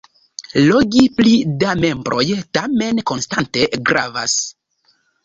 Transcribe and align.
Logi 0.67 1.01
pli 1.19 1.33
da 1.63 1.75
membroj 1.81 2.23
tamen 2.59 3.03
konstante 3.13 3.67
gravas. 3.91 4.39